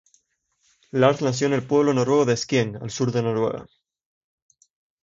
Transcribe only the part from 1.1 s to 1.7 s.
nació en el